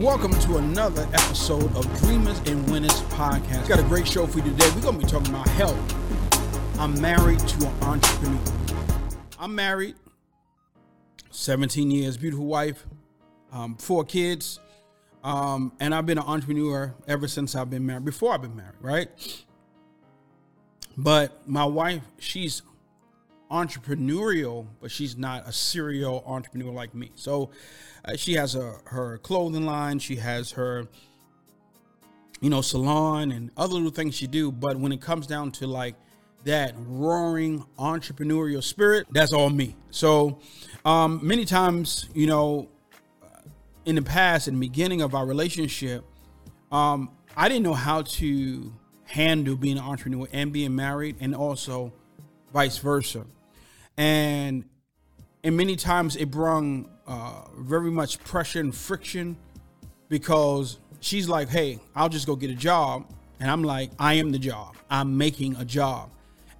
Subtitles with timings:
[0.00, 3.66] Welcome to another episode of Dreamers and Winners podcast.
[3.68, 4.70] Got a great show for you today.
[4.76, 5.76] We're going to be talking about help.
[6.78, 8.38] I'm married to an entrepreneur.
[9.40, 9.96] I'm married,
[11.30, 12.86] 17 years, beautiful wife,
[13.50, 14.60] um, four kids,
[15.24, 18.04] um, and I've been an entrepreneur ever since I've been married.
[18.04, 19.08] Before I've been married, right?
[20.96, 22.62] But my wife, she's
[23.50, 27.10] entrepreneurial, but she's not a serial entrepreneur like me.
[27.14, 27.50] So
[28.08, 30.86] uh, she has a, her clothing line, she has her,
[32.40, 34.50] you know, salon and other little things she do.
[34.50, 35.94] But when it comes down to like
[36.44, 39.76] that roaring entrepreneurial spirit, that's all me.
[39.90, 40.40] So
[40.84, 42.68] um, many times, you know,
[43.84, 46.04] in the past, in the beginning of our relationship,
[46.70, 51.92] um, I didn't know how to handle being an entrepreneur and being married, and also
[52.52, 53.24] vice versa
[53.98, 54.64] and
[55.44, 59.36] and many times it brought uh, very much pressure and friction
[60.08, 64.30] because she's like, "Hey, I'll just go get a job," and I'm like, "I am
[64.30, 64.76] the job.
[64.90, 66.10] I'm making a job,"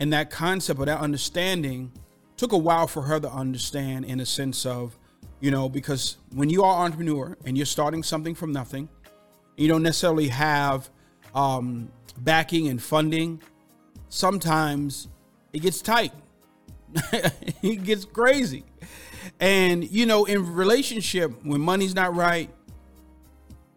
[0.01, 1.93] and that concept of that understanding
[2.37, 4.99] took a while for her to understand in a sense of,
[5.41, 8.89] you know, because when you are entrepreneur and you're starting something from nothing,
[9.57, 10.89] you don't necessarily have
[11.35, 13.43] um, backing and funding.
[14.09, 15.09] Sometimes
[15.53, 16.13] it gets tight
[17.13, 18.65] it gets crazy.
[19.41, 22.51] And you know, in relationship, when money's not right,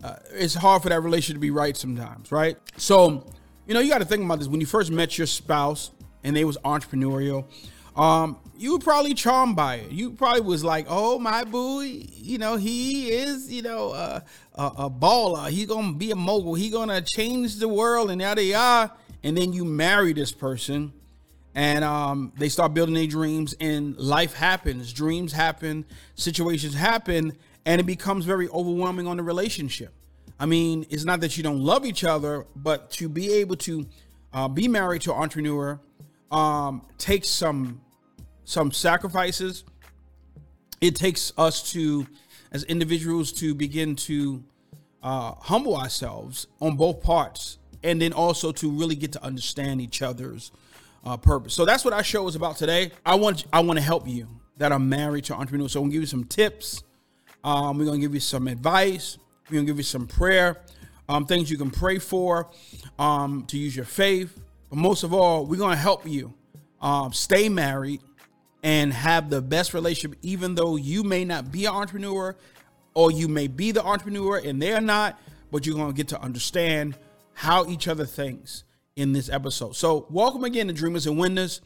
[0.04, 2.58] uh, it's hard for that relationship to be right sometimes, right?
[2.78, 3.26] So,
[3.68, 4.48] you know, you got to think about this.
[4.48, 5.92] When you first met your spouse
[6.24, 7.46] and they was entrepreneurial,
[7.96, 9.92] um, you were probably charmed by it.
[9.92, 14.22] You probably was like, "Oh, my boo, you know, he is, you know, uh,
[14.56, 15.50] a, a baller.
[15.50, 16.54] He's gonna be a mogul.
[16.54, 20.94] He gonna change the world, and yada yada." And then you marry this person,
[21.54, 24.94] and um, they start building their dreams and life happens.
[24.94, 25.86] Dreams happen
[26.16, 29.94] situations happen and it becomes very overwhelming on the relationship.
[30.40, 33.86] I mean it's not that you don't love each other but to be able to
[34.34, 35.80] uh, be married to an entrepreneur
[36.32, 37.82] um, takes some
[38.46, 39.64] some sacrifices.
[40.80, 42.08] It takes us to
[42.52, 44.44] as individuals to begin to
[45.04, 50.02] uh, humble ourselves on both parts and then also to really get to understand each
[50.02, 50.52] other's
[51.04, 51.54] uh, purpose.
[51.54, 52.92] So that's what our show is about today.
[53.06, 55.72] I want I want to help you that are married to entrepreneurs.
[55.72, 56.84] So I'm gonna give you some tips.
[57.44, 59.18] Um, we're gonna give you some advice.
[59.50, 60.62] We're gonna give you some prayer,
[61.10, 62.50] um, things you can pray for,
[63.00, 64.40] um, to use your faith.
[64.70, 66.34] But most of all, we're gonna help you
[66.82, 68.02] um, stay married
[68.64, 72.36] and have the best relationship, even though you may not be an entrepreneur
[72.94, 75.20] or you may be the entrepreneur and they're not.
[75.52, 76.96] But you're gonna get to understand
[77.34, 78.64] how each other thinks
[78.96, 79.76] in this episode.
[79.76, 81.62] So, welcome again to Dreamers and Winners.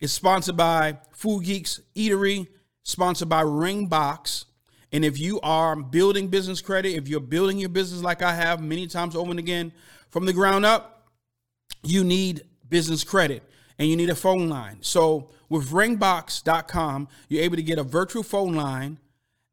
[0.00, 2.48] It's sponsored by Food Geeks Eatery,
[2.82, 4.44] sponsored by RingBoxz.
[4.92, 8.62] And if you are building business credit, if you're building your business like I have
[8.62, 9.72] many times over and again
[10.10, 11.08] from the ground up,
[11.82, 13.42] you need business credit
[13.78, 14.78] and you need a phone line.
[14.80, 18.98] So, with ringboxz.com, you're able to get a virtual phone line,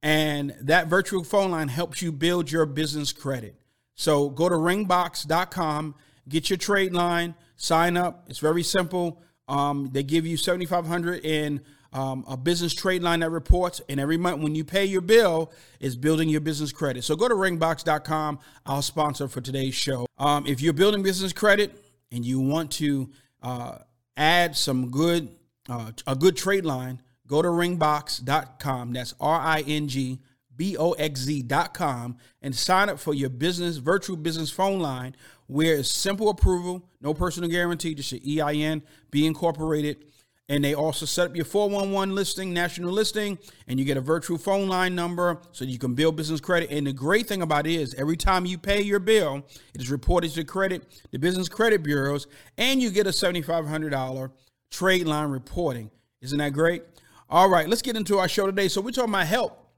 [0.01, 3.55] and that virtual phone line helps you build your business credit.
[3.95, 5.95] So, go to ringboxz.com
[6.27, 8.25] Get your trade line, sign up.
[8.29, 9.21] It's very simple.
[9.47, 11.61] Um, they give you 7500 in
[11.93, 15.51] um, a business trade line that reports, and every month when you pay your bill,
[15.79, 17.03] is building your business credit.
[17.03, 18.39] So go to ringboxz.com.
[18.65, 20.07] I'll sponsor for today's show.
[20.17, 23.09] Um, if you're building business credit and you want to
[23.41, 23.77] uh,
[24.17, 25.29] add some good
[25.69, 28.93] uh, a good trade line, go to ringboxz.com.
[28.93, 30.19] That's R I N G
[30.55, 35.15] B O X Z.com and sign up for your business virtual business phone line
[35.53, 38.81] where it's simple approval, no personal guarantee, just your EIN,
[39.11, 40.03] be incorporated.
[40.49, 43.37] And they also set up your 411 listing, national listing,
[43.67, 46.71] and you get a virtual phone line number so you can build business credit.
[46.71, 49.91] And the great thing about it is every time you pay your bill, it is
[49.91, 52.25] reported to credit, the business credit bureaus,
[52.57, 54.31] and you get a $7,500
[54.71, 55.91] trade line reporting.
[56.21, 56.81] Isn't that great?
[57.29, 58.69] All right, let's get into our show today.
[58.69, 59.69] So we're talking about help.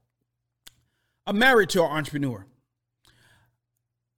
[1.26, 2.46] I'm married to an entrepreneur.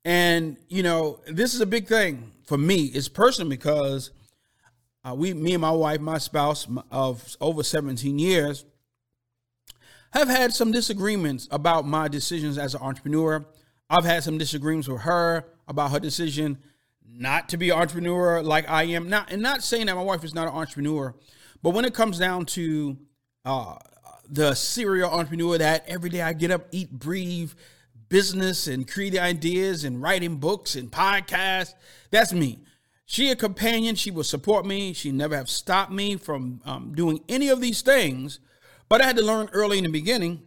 [0.09, 2.85] And you know, this is a big thing for me.
[2.87, 4.11] It's personal because
[5.05, 8.65] uh, we, me and my wife, my spouse of over 17 years,
[10.15, 13.45] have had some disagreements about my decisions as an entrepreneur.
[13.91, 16.57] I've had some disagreements with her about her decision
[17.07, 19.11] not to be an entrepreneur like I am.
[19.11, 21.15] Not and not saying that my wife is not an entrepreneur,
[21.63, 22.97] but when it comes down to
[23.45, 23.77] uh,
[24.27, 27.53] the serial entrepreneur that every day I get up, eat, breathe,
[28.09, 31.75] business and creating ideas and writing books and podcasts.
[32.11, 32.61] That's me.
[33.05, 33.95] She a companion.
[33.95, 34.93] She will support me.
[34.93, 38.41] She never have stopped me from um, doing any of these things.
[38.89, 40.43] But I had to learn early in the beginning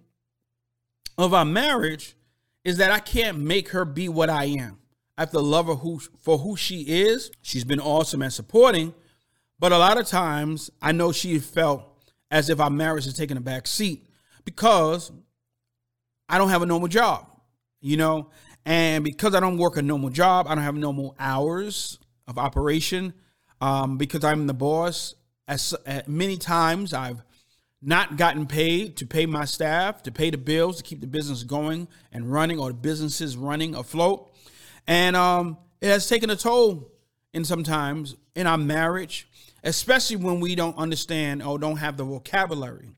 [1.18, 2.16] of our marriage
[2.63, 4.80] is that I can't make her be what I am.
[5.18, 7.31] I have to love her who, for who she is.
[7.42, 8.94] She's been awesome and supporting,
[9.60, 11.84] but a lot of times I know she felt
[12.30, 14.08] as if our marriage is taking a back seat
[14.46, 15.12] because
[16.30, 17.28] I don't have a normal job,
[17.81, 18.30] you know,
[18.66, 23.13] and because I don't work a normal job, I don't have normal hours of operation.
[23.62, 25.13] Um, because I'm the boss,
[25.48, 27.22] as, as many times I've
[27.80, 31.44] not gotten paid to pay my staff, to pay the bills, to keep the business
[31.44, 34.34] going and running, or the businesses running afloat.
[34.88, 36.92] And um, it has taken a toll
[37.34, 39.27] in sometimes in our marriage,
[39.63, 42.89] especially when we don't understand or don't have the vocabulary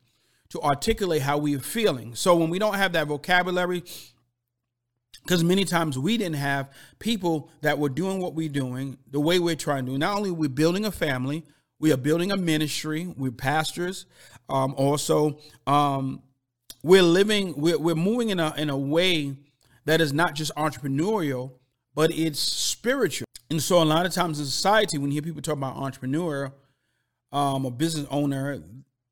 [0.49, 2.15] to articulate how we are feeling.
[2.15, 3.83] So when we don't have that vocabulary,
[5.23, 9.39] because many times we didn't have people that were doing what we're doing the way
[9.39, 9.97] we're trying to do.
[9.97, 11.43] Not only we're building a family,
[11.79, 13.13] we are building a ministry.
[13.17, 14.05] We're pastors.
[14.49, 16.21] Um, also, um,
[16.83, 17.53] we're living.
[17.57, 19.35] We're, we're moving in a in a way
[19.85, 21.51] that is not just entrepreneurial,
[21.95, 23.25] but it's spiritual.
[23.49, 26.53] And so, a lot of times in society, when you hear people talk about entrepreneur,
[27.31, 28.61] um, a business owner,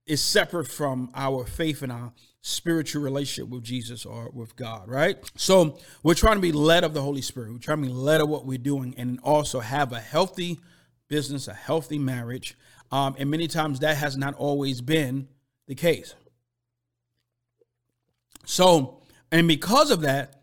[0.06, 2.12] is separate from our faith and our
[2.42, 5.18] spiritual relationship with Jesus or with God, right?
[5.36, 7.52] So we're trying to be led of the Holy Spirit.
[7.52, 10.60] We're trying to be led of what we're doing and also have a healthy
[11.08, 12.58] business, a healthy marriage.
[12.92, 15.28] Um, and many times that has not always been
[15.68, 16.16] the case.
[18.46, 19.02] So,
[19.32, 20.42] and because of that,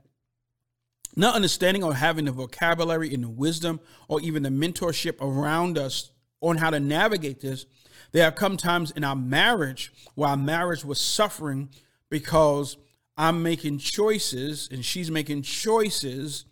[1.16, 6.12] not understanding or having the vocabulary and the wisdom or even the mentorship around us
[6.40, 7.66] on how to navigate this,
[8.12, 11.68] there have come times in our marriage where our marriage was suffering
[12.10, 12.76] because
[13.16, 16.44] I'm making choices and she's making choices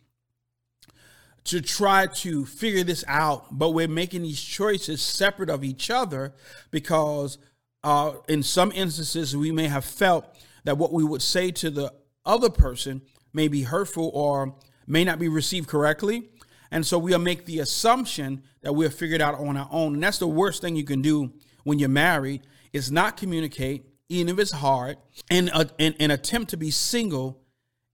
[1.45, 6.35] to try to figure this out, but we're making these choices separate of each other
[6.73, 7.39] because
[7.85, 10.27] uh, in some instances we may have felt
[10.65, 11.93] that what we would say to the
[12.25, 13.01] other person
[13.33, 14.57] may be hurtful or
[14.89, 16.29] may not be received correctly.
[16.73, 19.95] And so we'll make the assumption that we'll figure it out on our own.
[19.95, 21.33] And that's the worst thing you can do
[21.63, 22.43] when you're married
[22.73, 24.99] is not communicate, even if it's hard,
[25.31, 27.41] and, uh, and attempt to be single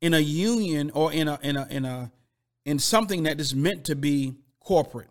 [0.03, 2.13] in a union or in a in a in a
[2.67, 5.09] in something that is meant to be corporate,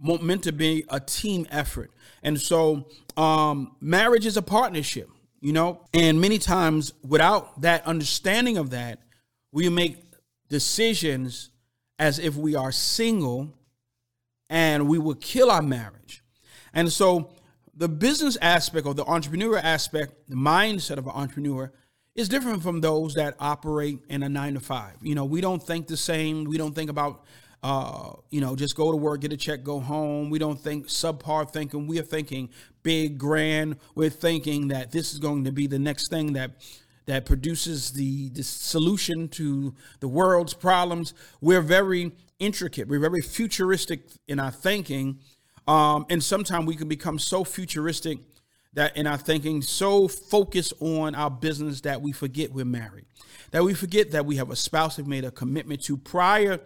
[0.00, 1.90] meant to be a team effort.
[2.22, 5.08] And so, um, marriage is a partnership,
[5.40, 9.00] you know, and many times without that understanding of that,
[9.52, 10.02] we make
[10.48, 11.50] decisions
[11.98, 13.54] as if we are single
[14.48, 16.22] and we will kill our marriage.
[16.72, 17.30] And so,
[17.80, 21.72] the business aspect or the entrepreneur aspect, the mindset of an entrepreneur
[22.14, 24.96] is different from those that operate in a nine to five.
[25.00, 26.44] You know, we don't think the same.
[26.44, 27.24] We don't think about,
[27.62, 30.28] uh, you know, just go to work, get a check, go home.
[30.28, 31.86] We don't think subpar thinking.
[31.86, 32.50] We are thinking
[32.82, 33.76] big, grand.
[33.94, 36.50] We're thinking that this is going to be the next thing that
[37.06, 41.14] that produces the, the solution to the world's problems.
[41.40, 42.88] We're very intricate.
[42.88, 45.20] We're very futuristic in our thinking.
[45.70, 48.18] Um, and sometimes we can become so futuristic
[48.72, 53.04] that in our thinking so focused on our business that we forget we're married
[53.52, 56.58] that we forget that we have a spouse we've made a commitment to prior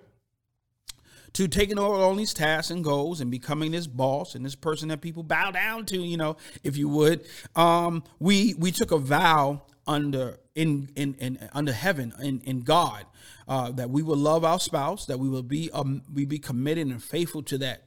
[1.34, 4.88] to taking on all these tasks and goals and becoming this boss and this person
[4.88, 7.26] that people bow down to you know if you would.
[7.54, 13.04] Um, we we took a vow under in in, in under heaven in, in god
[13.48, 16.86] uh, that we will love our spouse that we will be um, we be committed
[16.86, 17.82] and faithful to that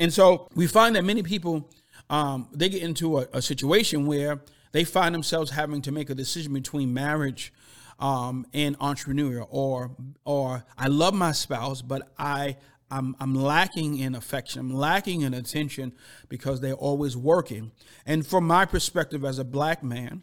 [0.00, 1.68] and so we find that many people
[2.10, 4.40] um, they get into a, a, situation where
[4.72, 7.52] they find themselves having to make a decision between marriage
[7.98, 9.90] um, and entrepreneur, or
[10.24, 12.56] or I love my spouse, but I
[12.90, 14.60] I'm, I'm lacking in affection.
[14.60, 15.92] I'm lacking in attention
[16.28, 17.72] because they're always working.
[18.06, 20.22] And from my perspective as a black man,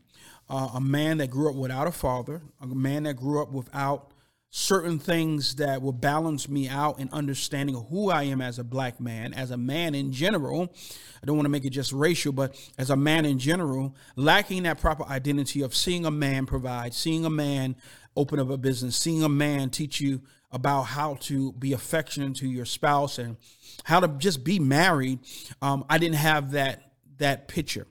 [0.50, 4.12] uh, a man that grew up without a father, a man that grew up without
[4.58, 9.02] certain things that will balance me out in understanding who I am as a black
[9.02, 10.74] man, as a man in general.
[11.22, 14.64] I don't want to make it just racial, but as a man in general, lacking
[14.64, 17.76] that proper identity of seeing a man provide, seeing a man
[18.16, 20.22] open up a business, seeing a man teach you
[20.54, 23.36] about how to be affectionate to your spouse and
[23.84, 25.20] how to just be married.
[25.62, 27.88] Um, I didn't have that that picture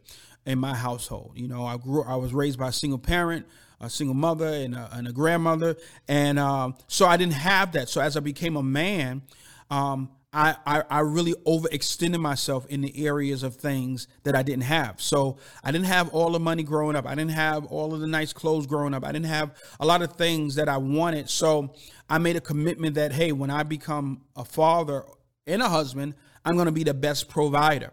[0.46, 1.32] in my household.
[1.34, 3.44] You know, I grew I was raised by a single parent
[3.80, 5.76] a single mother and a, and a grandmother,
[6.08, 7.88] and um, so I didn't have that.
[7.88, 9.22] So as I became a man,
[9.70, 14.64] um, I, I, I really overextended myself in the areas of things that I didn't
[14.64, 15.00] have.
[15.00, 17.06] So I didn't have all the money growing up.
[17.06, 19.04] I didn't have all of the nice clothes growing up.
[19.04, 21.30] I didn't have a lot of things that I wanted.
[21.30, 21.72] So
[22.10, 25.04] I made a commitment that hey, when I become a father
[25.46, 26.14] and a husband,
[26.44, 27.92] I'm going to be the best provider.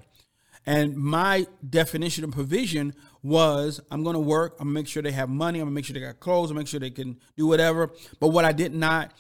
[0.66, 4.56] And my definition of provision was I'm going to work.
[4.60, 5.60] I'm going to make sure they have money.
[5.60, 6.52] I'm going to make sure they got clothes.
[6.52, 7.92] I'm make sure they can do whatever.
[8.20, 9.14] But what I did not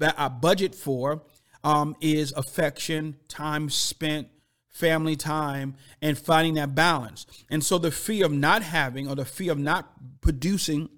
[0.00, 1.22] uh, budget for
[1.64, 4.28] um, is affection, time spent,
[4.68, 7.26] family time, and finding that balance.
[7.50, 10.88] And so the fear of not having or the fear of not producing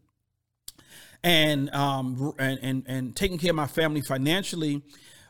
[1.23, 4.83] and um, and, and and taking care of my family financially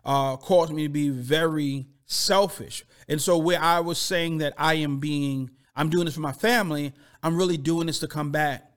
[0.05, 2.85] uh, caused me to be very selfish.
[3.09, 6.33] And so where I was saying that I am being, I'm doing this for my
[6.33, 8.75] family, I'm really doing this to combat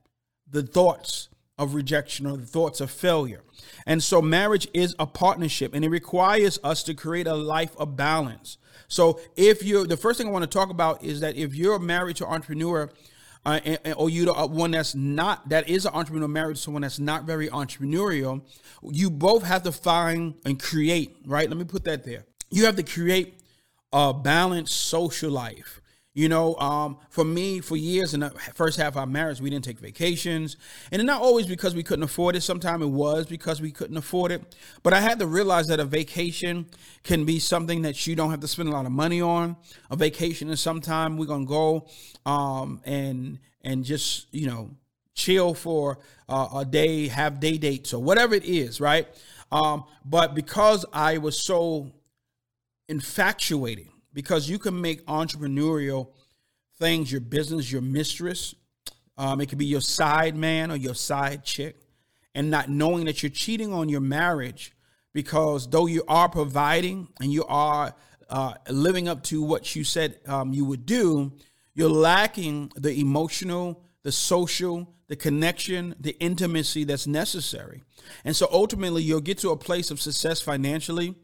[0.50, 3.42] the thoughts of rejection or the thoughts of failure.
[3.86, 7.98] And so marriage is a partnership and it requires us to create a life of
[7.98, 8.58] balance.
[8.88, 11.78] So if you're the first thing I want to talk about is that if you're
[11.78, 12.90] married to an entrepreneur,
[13.46, 16.84] uh, and, or you uh, one that's not that is an entrepreneur married to someone
[16.84, 18.44] that's not very entrepreneurial,
[18.82, 21.18] you both have to find and create.
[21.26, 21.50] Right?
[21.50, 22.24] Let me put that there.
[22.50, 23.40] You have to create
[23.92, 25.82] a balanced social life.
[26.16, 29.50] You know, um, for me, for years in the first half of our marriage, we
[29.50, 30.58] didn't take vacations.
[30.92, 32.42] And not always because we couldn't afford it.
[32.42, 34.56] Sometimes it was because we couldn't afford it.
[34.84, 36.68] But I had to realize that a vacation
[37.04, 39.56] can be something that you don't have to spend a lot of money on.
[39.90, 41.88] A vacation is sometime we're going to go
[42.28, 44.70] um, and and just, you know,
[45.16, 45.98] chill for
[46.30, 49.08] uh, a day, have day dates or whatever it is, right?
[49.52, 51.92] Um, but because I was so
[52.88, 56.10] infatuated because you can make entrepreneurial
[56.80, 58.56] things your business, your mistress.
[59.18, 61.78] Um, it could be your side man or your side chick,
[62.34, 64.74] and not knowing that you're cheating on your marriage
[65.14, 67.96] because though you are providing and you are
[68.30, 71.32] uh, living up to what you said um, you would do,
[71.76, 77.84] you're lacking the emotional, the social, the connection, the intimacy that's necessary.
[78.26, 81.16] And so ultimately, you'll get to a place of success financially,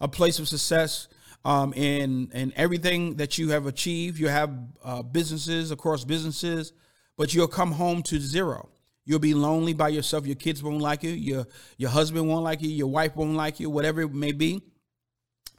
[0.00, 1.08] a place of success
[1.44, 4.18] um, in everything that you have achieved.
[4.18, 6.72] You have uh, businesses across businesses,
[7.16, 8.70] but you'll come home to zero.
[9.04, 10.26] You'll be lonely by yourself.
[10.26, 11.10] Your kids won't like you.
[11.10, 11.46] Your
[11.76, 12.70] your husband won't like you.
[12.70, 13.68] Your wife won't like you.
[13.68, 14.62] Whatever it may be,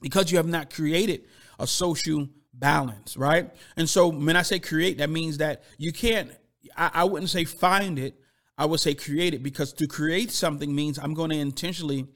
[0.02, 1.26] because you have not created
[1.60, 3.52] a social balance, right?
[3.78, 6.32] And so when I say create, that means that you can't.
[6.76, 8.20] I, I wouldn't say find it.
[8.58, 12.08] I would say create it because to create something means I'm going to intentionally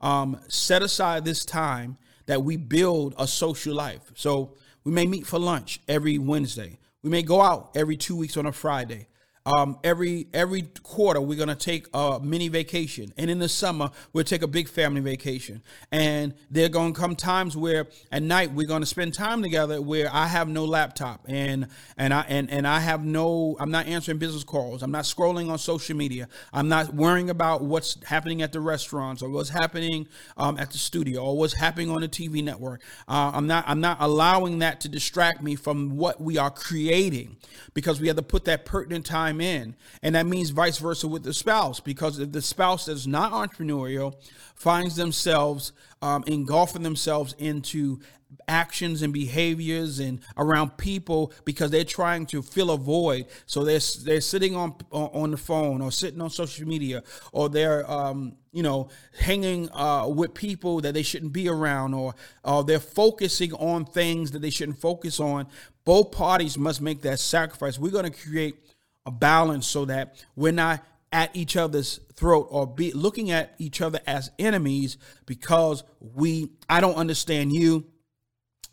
[0.00, 4.12] um, set aside this time that we build a social life.
[4.14, 4.54] So
[4.84, 6.78] we may meet for lunch every Wednesday.
[7.02, 9.08] We may go out every two weeks on a Friday.
[9.46, 14.24] Um, every every quarter we're gonna take a mini vacation, and in the summer we'll
[14.24, 15.62] take a big family vacation.
[15.92, 20.10] And there are gonna come times where at night we're gonna spend time together where
[20.12, 24.18] I have no laptop and and I and and I have no I'm not answering
[24.18, 24.82] business calls.
[24.82, 26.28] I'm not scrolling on social media.
[26.52, 30.78] I'm not worrying about what's happening at the restaurants or what's happening um, at the
[30.78, 32.82] studio or what's happening on the TV network.
[33.06, 37.36] Uh, I'm not I'm not allowing that to distract me from what we are creating
[37.74, 39.76] because we have to put that pertinent time time in.
[40.02, 44.14] And that means vice versa with the spouse, because if the spouse that's not entrepreneurial
[44.54, 48.00] finds themselves um, engulfing themselves into
[48.48, 53.26] actions and behaviors and around people because they're trying to fill a void.
[53.46, 57.02] So they're they're sitting on on the phone or sitting on social media
[57.32, 58.88] or they're um, you know
[59.18, 62.14] hanging uh, with people that they shouldn't be around or
[62.44, 65.46] or they're focusing on things that they shouldn't focus on.
[65.84, 67.78] Both parties must make that sacrifice.
[67.78, 68.56] We're going to create
[69.06, 73.80] a balance so that we're not at each other's throat or be looking at each
[73.80, 77.86] other as enemies because we I don't understand you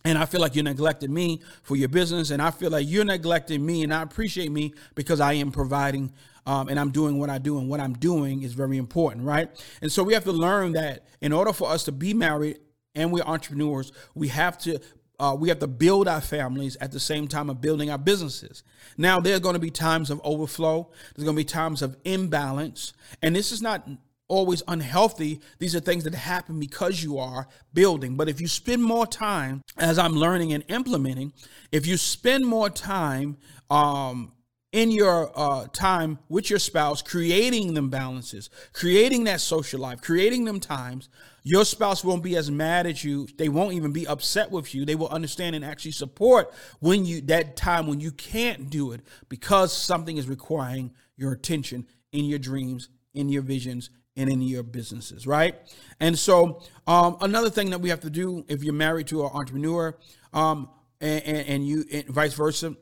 [0.05, 3.05] and I feel like you're neglecting me for your business and I feel like you're
[3.05, 6.11] neglecting me and I appreciate me because I am providing
[6.45, 9.49] um, and I'm doing what I do and what I'm doing is very important, right?
[9.81, 12.59] And so we have to learn that in order for us to be married
[12.95, 14.79] and we're entrepreneurs, we have to
[15.19, 18.63] uh, we have to build our families at the same time of building our businesses.
[18.97, 21.97] Now, there are going to be times of overflow, there's going to be times of
[22.03, 23.87] imbalance, and this is not
[24.27, 25.41] always unhealthy.
[25.59, 28.15] These are things that happen because you are building.
[28.15, 31.33] But if you spend more time, as I'm learning and implementing,
[31.71, 33.37] if you spend more time
[33.69, 34.31] um,
[34.71, 40.45] in your uh, time with your spouse, creating them balances, creating that social life, creating
[40.45, 41.09] them times,
[41.43, 43.27] your spouse won't be as mad at you.
[43.37, 44.85] They won't even be upset with you.
[44.85, 49.01] They will understand and actually support when you that time when you can't do it
[49.27, 54.63] because something is requiring your attention in your dreams, in your visions, and in your
[54.63, 55.55] businesses, right?
[55.99, 59.31] And so, um, another thing that we have to do if you're married to an
[59.33, 59.97] entrepreneur,
[60.33, 60.69] um,
[61.01, 62.75] and, and, and you and vice versa,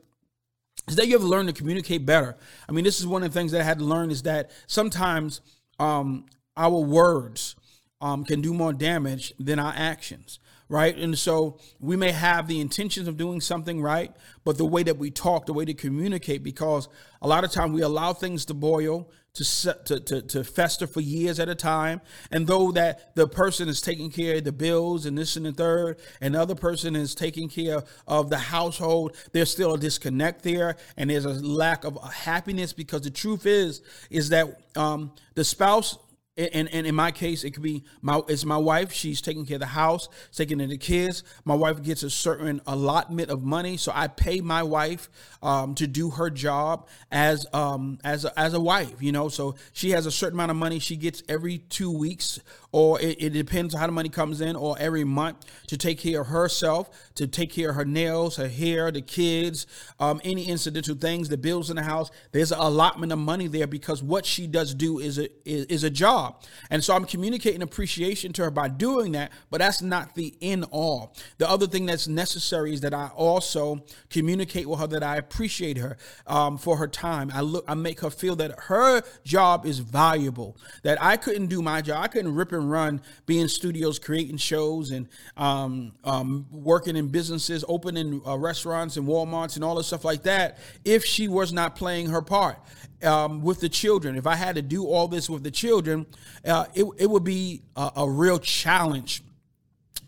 [0.88, 2.36] is that you have to learn to communicate better.
[2.68, 4.50] I mean, this is one of the things that I had to learn is that
[4.66, 5.40] sometimes
[5.78, 6.26] um,
[6.56, 7.56] our words
[8.02, 10.38] um, can do more damage than our actions
[10.72, 10.96] right?
[10.96, 14.10] And so we may have the intentions of doing something right,
[14.42, 16.88] but the way that we talk, the way to communicate, because
[17.20, 20.86] a lot of time we allow things to boil, to, set, to, to, to fester
[20.86, 22.00] for years at a time.
[22.30, 25.52] And though that the person is taking care of the bills and this and the
[25.52, 30.42] third, and the other person is taking care of the household, there's still a disconnect
[30.42, 35.44] there, and there's a lack of happiness because the truth is, is that um, the
[35.44, 35.98] spouse
[36.36, 38.90] and, and in my case, it could be my it's my wife.
[38.92, 41.24] She's taking care of the house, taking care of the kids.
[41.44, 45.10] My wife gets a certain allotment of money, so I pay my wife
[45.42, 49.02] um, to do her job as um, as a, as a wife.
[49.02, 52.40] You know, so she has a certain amount of money she gets every two weeks,
[52.72, 55.98] or it, it depends on how the money comes in, or every month to take
[55.98, 59.66] care of herself, to take care of her nails, her hair, the kids,
[60.00, 62.10] um, any incidental things, the bills in the house.
[62.32, 65.84] There's an allotment of money there because what she does do is a is, is
[65.84, 66.42] a job.
[66.70, 70.64] And so I'm communicating appreciation to her by doing that, but that's not the in
[70.64, 71.14] all.
[71.38, 75.76] The other thing that's necessary is that I also communicate with her that I appreciate
[75.76, 77.30] her um, for her time.
[77.34, 81.60] I look, I make her feel that her job is valuable, that I couldn't do
[81.60, 82.02] my job.
[82.02, 87.08] I couldn't rip and run, be in studios, creating shows and um, um, working in
[87.08, 91.52] businesses, opening uh, restaurants and Walmarts and all this stuff like that if she was
[91.52, 92.58] not playing her part
[93.02, 94.16] um, with the children.
[94.16, 96.06] If I had to do all this with the children,
[96.44, 99.22] uh, it, it would be a, a real challenge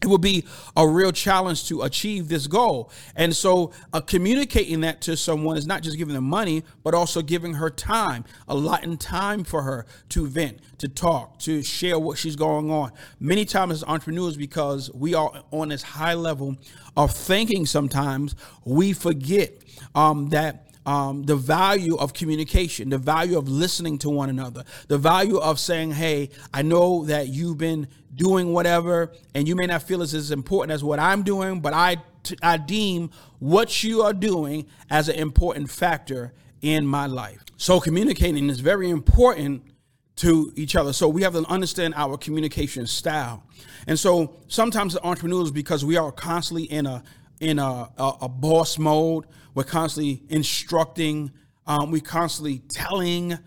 [0.04, 0.44] it would be
[0.76, 2.90] a real challenge to achieve this goal.
[3.16, 7.23] And so, uh, communicating that to someone is not just giving them money, but also
[7.23, 11.99] giving her time, a lot in time for her to vent, to talk, to share
[11.99, 12.92] what she's going on.
[13.18, 16.56] Many times, as entrepreneurs, because we are on this high level
[16.96, 18.34] of thinking, sometimes
[18.64, 19.54] we forget
[19.94, 24.99] um, that um, the value of communication, the value of listening to one another, the
[24.99, 29.83] value of saying, Hey, I know that you've been doing whatever, and you may not
[29.83, 34.03] feel it's as important as what I'm doing, but I, t- I deem what you
[34.03, 37.45] are doing as an important factor in my life.
[37.57, 39.62] So, communicating is very important
[40.17, 40.93] to each other.
[40.93, 43.43] So, we have to understand our communication style.
[43.87, 47.03] And so, sometimes the entrepreneurs, because we are constantly in a
[47.41, 49.27] in a, a, a boss mode.
[49.55, 51.31] We're constantly instructing.
[51.66, 53.38] Um, we constantly telling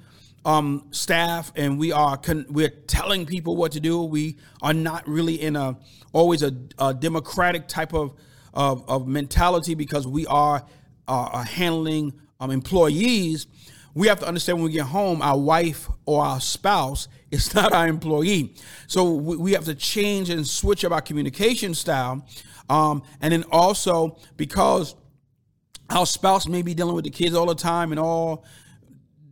[0.45, 4.01] um, staff, and we are con- we're telling people what to do.
[4.03, 5.77] We are not really in a
[6.13, 8.13] always a, a democratic type of,
[8.53, 10.65] of, of mentality because we are
[11.07, 13.47] uh, handling um, employees.
[13.93, 17.73] We have to understand when we get home, our wife or our spouse is not
[17.73, 18.53] our employee.
[18.87, 22.25] So we, we have to change and switch up our communication style
[22.69, 24.95] um, and then also because
[25.89, 28.45] our spouse may be dealing with the kids all the time and all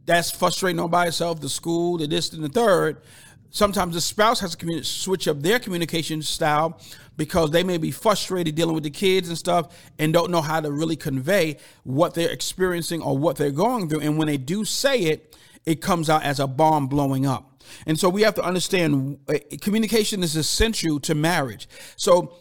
[0.05, 3.01] that's frustrating all by itself, the school, the this and the third.
[3.49, 6.79] Sometimes the spouse has to switch up their communication style
[7.15, 10.59] because they may be frustrated dealing with the kids and stuff and don't know how
[10.59, 14.01] to really convey what they're experiencing or what they're going through.
[14.01, 17.63] And when they do say it, it comes out as a bomb blowing up.
[17.87, 21.67] And so we have to understand uh, communication is essential to marriage.
[21.95, 22.33] So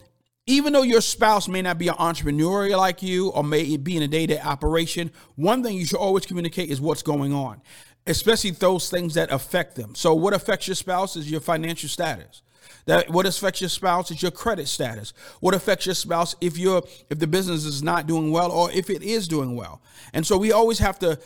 [0.47, 4.03] even though your spouse may not be an entrepreneur like you or may be in
[4.03, 7.63] a day-to-day operation, one thing you should always communicate is what's going on,
[8.07, 9.95] especially those things that affect them.
[9.95, 12.43] So what affects your spouse is your financial status.
[12.87, 15.15] That what affects your spouse is your credit status.
[15.41, 18.91] What affects your spouse if you're if the business is not doing well or if
[18.91, 19.81] it is doing well.
[20.13, 21.19] And so we always have to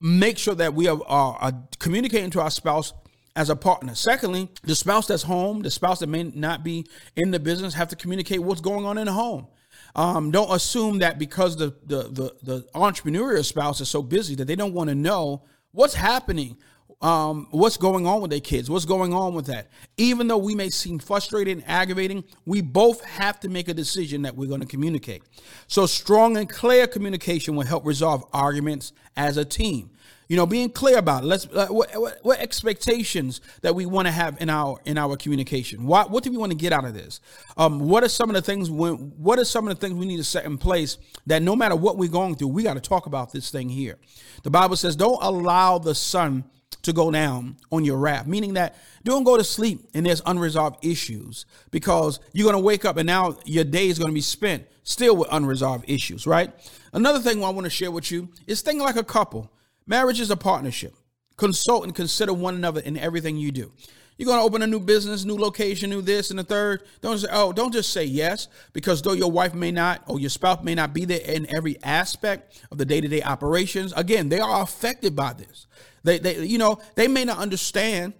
[0.00, 2.92] make sure that we are, are, are communicating to our spouse
[3.36, 3.94] as a partner.
[3.94, 7.88] Secondly, the spouse that's home, the spouse that may not be in the business, have
[7.88, 9.46] to communicate what's going on in the home.
[9.94, 14.46] Um, don't assume that because the, the the the entrepreneurial spouse is so busy that
[14.46, 16.56] they don't want to know what's happening,
[17.00, 19.68] um, what's going on with their kids, what's going on with that.
[19.96, 24.22] Even though we may seem frustrated and aggravating, we both have to make a decision
[24.22, 25.22] that we're going to communicate.
[25.66, 29.90] So strong and clear communication will help resolve arguments as a team
[30.30, 31.26] you know being clear about it.
[31.26, 35.84] Let's what, what, what, expectations that we want to have in our in our communication?
[35.84, 37.20] What what do we want to get out of this?
[37.56, 40.06] Um, what are some of the things when what are some of the things we
[40.06, 42.80] need to set in place that no matter what we're going through we got to
[42.80, 43.98] talk about this thing here?
[44.44, 46.44] The bible says don't allow the sun
[46.82, 50.82] to go down on your wrath meaning that don't go to sleep and there's unresolved
[50.86, 54.20] issues because you're going to wake up and now your day is going to be
[54.20, 56.52] spent still with unresolved issues right?
[56.92, 59.50] Another thing i want to share with you is think like a couple
[59.90, 60.94] Marriage is a partnership.
[61.36, 63.72] Consult and consider one another in everything you do.
[64.16, 66.84] You're going to open a new business, new location, new this and the third.
[67.00, 70.30] Don't say, oh, don't just say yes because though your wife may not or your
[70.30, 74.62] spouse may not be there in every aspect of the day-to-day operations, again, they are
[74.62, 75.66] affected by this.
[76.04, 78.14] They, they, you know, they may not understand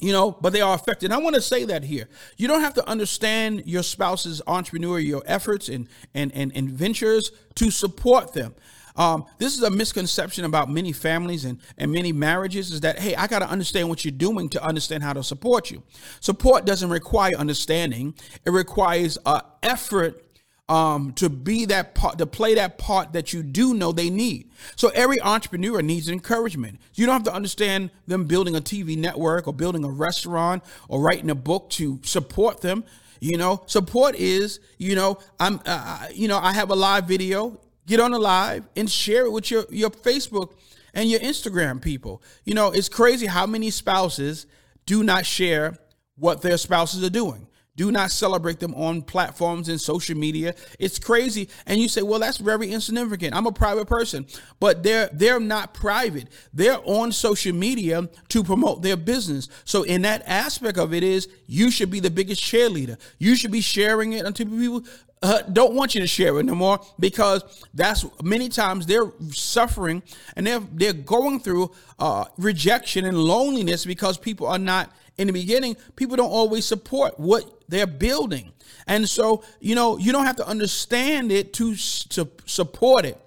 [0.00, 1.06] you know, but they are affected.
[1.06, 2.08] And I want to say that here.
[2.36, 7.70] You don't have to understand your spouse's entrepreneurial efforts and and and, and ventures to
[7.70, 8.54] support them.
[8.96, 13.14] Um, this is a misconception about many families and, and many marriages is that, hey,
[13.16, 15.82] I got to understand what you're doing to understand how to support you.
[16.20, 20.20] Support doesn't require understanding, it requires uh, effort
[20.68, 24.50] um, to be that part, to play that part that you do know they need.
[24.76, 26.80] So every entrepreneur needs encouragement.
[26.94, 31.00] You don't have to understand them building a TV network or building a restaurant or
[31.00, 32.84] writing a book to support them.
[33.20, 37.06] You know, support is, you know, I'm, uh, uh you know, I have a live
[37.06, 37.60] video.
[37.86, 40.54] Get on the live and share it with your your Facebook
[40.94, 42.22] and your Instagram people.
[42.44, 44.46] You know, it's crazy how many spouses
[44.86, 45.76] do not share
[46.16, 50.54] what their spouses are doing do not celebrate them on platforms and social media.
[50.78, 51.48] It's crazy.
[51.66, 53.34] And you say, well, that's very insignificant.
[53.34, 54.26] I'm a private person.
[54.60, 56.28] But they're they're not private.
[56.52, 59.48] They're on social media to promote their business.
[59.64, 62.98] So in that aspect of it is you should be the biggest cheerleader.
[63.18, 64.84] You should be sharing it until people
[65.24, 70.02] uh, don't want you to share it no more because that's many times they're suffering
[70.36, 75.32] and they're they're going through uh, rejection and loneliness because people are not in the
[75.32, 78.52] beginning, people don't always support what they're building.
[78.86, 81.74] And so, you know, you don't have to understand it to,
[82.10, 83.20] to support it.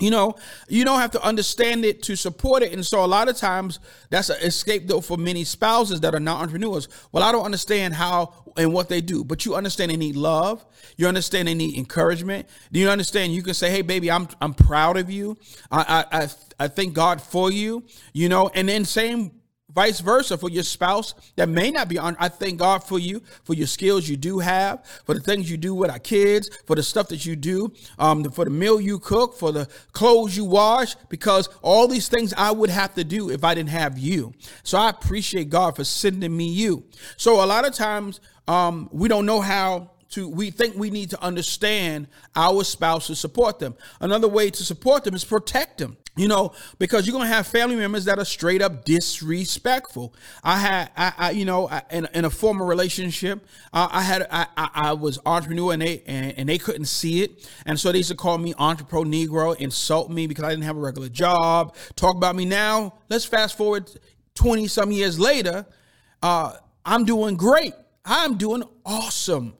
[0.00, 0.34] You know,
[0.68, 2.72] you don't have to understand it to support it.
[2.72, 6.20] And so a lot of times that's an escape though for many spouses that are
[6.20, 6.88] not entrepreneurs.
[7.12, 10.64] Well, I don't understand how and what they do, but you understand they need love.
[10.96, 12.48] You understand they need encouragement.
[12.72, 15.36] Do you understand you can say, Hey baby, I'm I'm proud of you.
[15.70, 17.84] I I I, I thank God for you,
[18.14, 19.32] you know, and then same
[19.74, 22.16] Vice versa for your spouse that may not be on.
[22.18, 25.56] I thank God for you, for your skills you do have, for the things you
[25.56, 28.98] do with our kids, for the stuff that you do, um, for the meal you
[28.98, 33.30] cook, for the clothes you wash, because all these things I would have to do
[33.30, 34.32] if I didn't have you.
[34.62, 36.84] So I appreciate God for sending me you.
[37.16, 41.10] So a lot of times um, we don't know how to we think we need
[41.10, 43.74] to understand our spouse to support them.
[44.00, 45.96] Another way to support them is protect them.
[46.16, 50.14] You know, because you're gonna have family members that are straight up disrespectful.
[50.42, 54.26] I had, I, I you know, I, in, in a former relationship, uh, I had,
[54.30, 57.98] I, I, was entrepreneur and they and, and, they couldn't see it, and so they
[57.98, 61.76] used to call me entrepreneur Negro, insult me because I didn't have a regular job,
[61.94, 62.44] talk about me.
[62.44, 63.88] Now, let's fast forward
[64.34, 65.64] twenty some years later.
[66.22, 67.72] Uh, I'm doing great.
[68.04, 69.54] I'm doing awesome.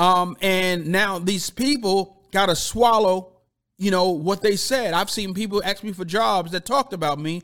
[0.00, 3.32] Um, and now these people got to swallow,
[3.76, 4.94] you know, what they said.
[4.94, 7.42] I've seen people ask me for jobs that talked about me.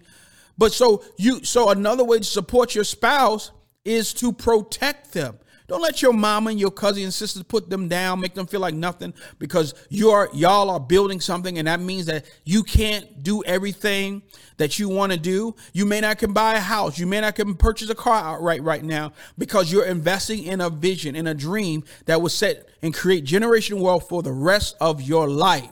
[0.57, 3.51] But so you, so another way to support your spouse
[3.85, 5.39] is to protect them.
[5.69, 8.61] Don't let your mama and your cousin and sisters put them down, make them feel
[8.61, 13.43] like nothing because you're y'all are building something and that means that you can't do
[13.45, 14.23] everything
[14.59, 15.55] that you want to do.
[15.73, 18.63] You may not can buy a house, you may not can purchase a car outright
[18.63, 22.95] right now because you're investing in a vision, in a dream that will set and
[22.95, 25.71] create generation wealth for the rest of your life.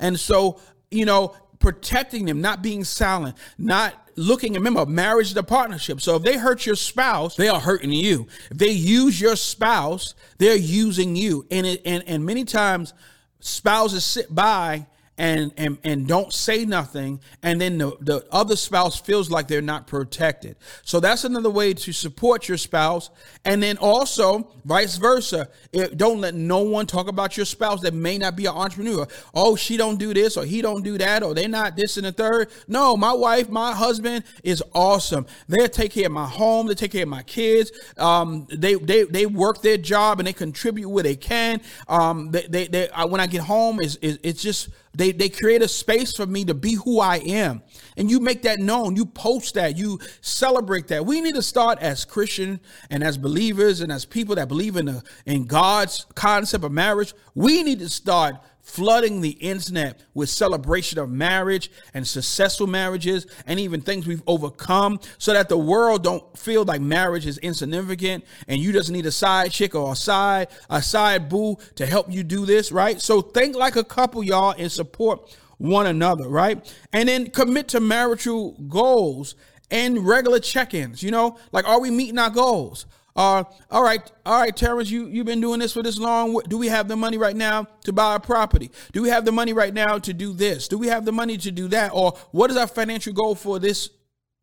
[0.00, 5.42] And so, you know, protecting them, not being silent, not looking, remember, marriage is a
[5.42, 6.00] partnership.
[6.00, 8.26] So if they hurt your spouse, they are hurting you.
[8.50, 11.46] If they use your spouse, they're using you.
[11.50, 12.94] And it, and, and many times
[13.40, 14.86] spouses sit by
[15.18, 19.60] and and and don't say nothing and then the, the other spouse feels like they're
[19.60, 20.56] not protected.
[20.84, 23.10] So that's another way to support your spouse.
[23.44, 27.94] And then also vice versa if, don't let no one talk about your spouse that
[27.94, 29.06] may not be an entrepreneur.
[29.34, 32.06] Oh she don't do this or he don't do that or they're not this and
[32.06, 32.50] the third.
[32.68, 35.26] No my wife my husband is awesome.
[35.48, 37.72] They take care of my home they take care of my kids.
[37.96, 41.60] Um, they, they they work their job and they contribute where they can.
[41.88, 45.62] Um, they, they, they I, when i get home is it's just they, they create
[45.62, 47.62] a space for me to be who I am.
[47.96, 48.96] And you make that known.
[48.96, 49.76] You post that.
[49.76, 51.06] You celebrate that.
[51.06, 52.58] We need to start as Christian
[52.90, 57.14] and as believers and as people that believe in, the, in God's concept of marriage.
[57.36, 58.34] We need to start
[58.68, 65.00] flooding the internet with celebration of marriage and successful marriages and even things we've overcome
[65.16, 69.10] so that the world don't feel like marriage is insignificant and you just need a
[69.10, 73.00] side chick or a side a side boo to help you do this right?
[73.00, 76.62] So think like a couple y'all and support one another right?
[76.92, 79.34] And then commit to marital goals
[79.70, 81.38] and regular check-ins you know?
[81.52, 82.84] Like are we meeting our goals
[83.18, 86.40] uh, all right, all right, Terrence, you, you've been doing this for this long.
[86.46, 88.70] Do we have the money right now to buy a property?
[88.92, 90.68] Do we have the money right now to do this?
[90.68, 91.90] Do we have the money to do that?
[91.92, 93.90] Or what is our financial goal for this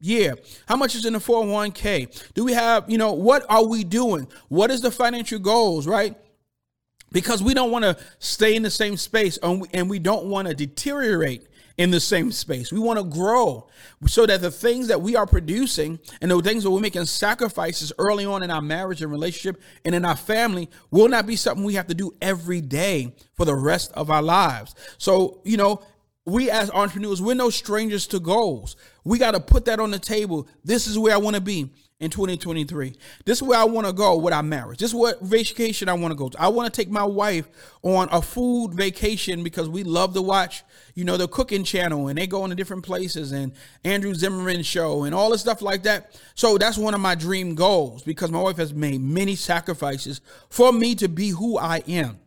[0.01, 0.35] year?
[0.65, 2.33] How much is in the 401k?
[2.33, 4.27] Do we have, you know, what are we doing?
[4.49, 6.17] What is the financial goals, right?
[7.13, 10.25] Because we don't want to stay in the same space and we, and we don't
[10.25, 12.71] want to deteriorate in the same space.
[12.71, 13.67] We want to grow
[14.07, 17.91] so that the things that we are producing and the things that we're making sacrifices
[17.97, 21.65] early on in our marriage and relationship and in our family will not be something
[21.65, 24.73] we have to do every day for the rest of our lives.
[24.97, 25.83] So, you know,
[26.25, 28.75] we as entrepreneurs, we're no strangers to goals.
[29.03, 30.47] We got to put that on the table.
[30.63, 32.93] This is where I want to be in 2023.
[33.23, 34.79] This is where I want to go with our marriage.
[34.79, 36.41] This is what vacation I want to go to.
[36.41, 37.47] I want to take my wife
[37.84, 42.17] on a food vacation because we love to watch, you know, the cooking channel and
[42.17, 43.53] they go into different places and
[43.86, 46.19] Andrew Zimmern show and all this stuff like that.
[46.36, 50.73] So that's one of my dream goals because my wife has made many sacrifices for
[50.73, 52.19] me to be who I am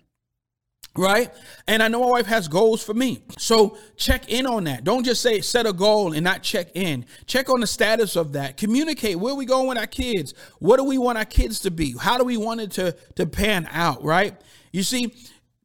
[0.99, 1.33] right?
[1.67, 3.23] And I know my wife has goals for me.
[3.39, 4.85] So check in on that.
[4.85, 7.07] Don't just say set a goal and not check in.
[7.27, 8.57] Check on the status of that.
[8.57, 10.35] Communicate where we going with our kids.
[10.59, 11.95] What do we want our kids to be?
[11.99, 14.39] How do we want it to, to pan out, right?
[14.73, 15.15] You see,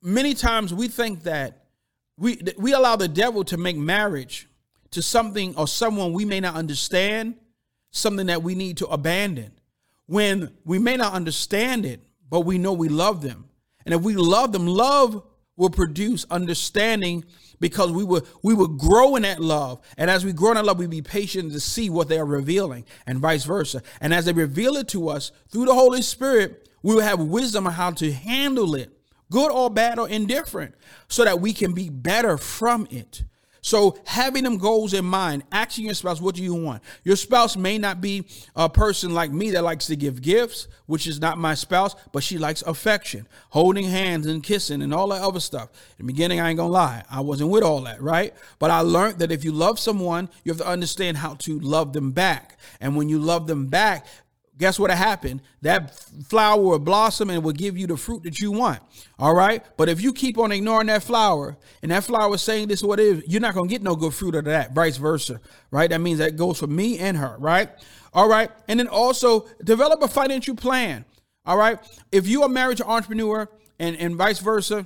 [0.01, 1.65] many times we think that
[2.17, 4.47] we we allow the devil to make marriage
[4.91, 7.35] to something or someone we may not understand,
[7.89, 9.51] something that we need to abandon.
[10.05, 13.49] When we may not understand it, but we know we love them
[13.85, 15.23] and if we love them, love
[15.55, 17.23] will produce understanding
[17.59, 19.79] because we will we will grow in that love.
[19.97, 22.25] And as we grow in that love, we be patient to see what they are
[22.25, 23.81] revealing and vice versa.
[24.01, 27.67] And as they reveal it to us through the Holy Spirit, we will have wisdom
[27.67, 28.91] on how to handle it,
[29.31, 30.75] good or bad or indifferent,
[31.07, 33.23] so that we can be better from it.
[33.63, 36.83] So having them goals in mind, asking your spouse, what do you want?
[37.05, 38.25] Your spouse may not be
[38.57, 42.23] a person like me that likes to give gifts, which is not my spouse, but
[42.23, 45.69] she likes affection, holding hands and kissing and all that other stuff.
[45.97, 48.33] In the beginning, I ain't gonna lie, I wasn't with all that, right?
[48.59, 51.93] But I learned that if you love someone, you have to understand how to love
[51.93, 52.59] them back.
[52.81, 54.05] And when you love them back,
[54.57, 55.41] guess what happened?
[55.61, 58.81] That flower will blossom and will give you the fruit that you want.
[59.17, 59.63] All right.
[59.77, 62.85] But if you keep on ignoring that flower and that flower is saying this is
[62.85, 64.97] what it is, you're not going to get no good fruit out of that, vice
[64.97, 65.39] versa.
[65.71, 65.89] Right.
[65.89, 67.35] That means that goes for me and her.
[67.39, 67.69] Right.
[68.13, 68.51] All right.
[68.67, 71.05] And then also develop a financial plan.
[71.45, 71.79] All right.
[72.11, 74.85] If you're a marriage entrepreneur and, and vice versa,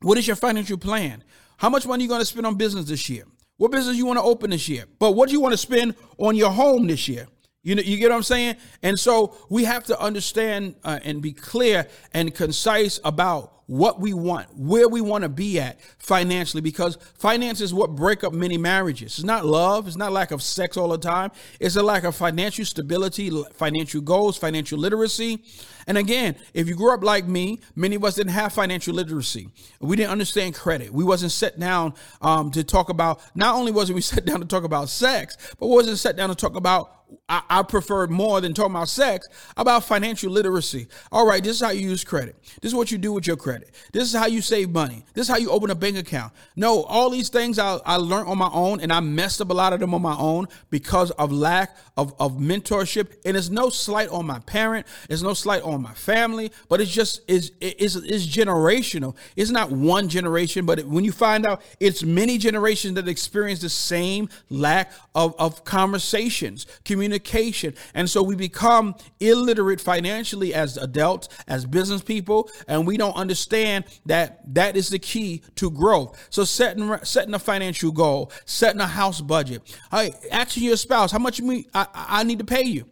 [0.00, 1.22] what is your financial plan?
[1.58, 3.24] How much money are you going to spend on business this year?
[3.56, 4.86] What business you want to open this year?
[4.98, 7.28] But what do you want to spend on your home this year?
[7.62, 8.56] You know, you get what I'm saying?
[8.82, 14.12] And so we have to understand uh, and be clear and concise about what we
[14.12, 18.58] want, where we want to be at financially, because finance is what break up many
[18.58, 19.18] marriages.
[19.18, 21.30] It's not love, it's not lack of sex all the time.
[21.60, 25.42] It's a lack of financial stability, financial goals, financial literacy.
[25.86, 29.48] And again, if you grew up like me, many of us didn't have financial literacy.
[29.80, 30.92] We didn't understand credit.
[30.92, 33.20] We wasn't set down um, to talk about.
[33.34, 36.34] Not only wasn't we set down to talk about sex, but wasn't set down to
[36.34, 40.88] talk about I, I prefer more than talking about sex, about financial literacy.
[41.10, 42.36] All right, this is how you use credit.
[42.60, 43.70] This is what you do with your credit.
[43.92, 45.04] This is how you save money.
[45.14, 46.32] This is how you open a bank account.
[46.56, 49.54] No, all these things I, I learned on my own, and I messed up a
[49.54, 53.12] lot of them on my own because of lack of, of mentorship.
[53.24, 56.90] And it's no slight on my parent, it's no slight on my family, but it's
[56.90, 59.14] just is is is generational.
[59.36, 63.68] It's not one generation, but when you find out it's many generations that experience the
[63.68, 67.74] same lack of, of conversations, communication communication.
[67.94, 73.84] And so we become illiterate financially as adults, as business people, and we don't understand
[74.06, 76.28] that that is the key to growth.
[76.30, 81.18] So setting setting a financial goal, setting a house budget, hey, asking your spouse how
[81.18, 82.86] much me I, I need to pay you.